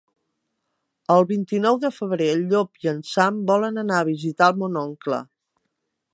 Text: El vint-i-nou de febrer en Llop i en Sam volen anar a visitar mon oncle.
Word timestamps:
El 1.15 1.27
vint-i-nou 1.31 1.77
de 1.83 1.91
febrer 1.97 2.31
en 2.37 2.41
Llop 2.53 2.81
i 2.87 2.91
en 2.93 3.05
Sam 3.13 3.39
volen 3.53 3.79
anar 3.83 4.01
a 4.01 4.09
visitar 4.13 4.53
mon 4.65 4.83
oncle. 4.87 5.23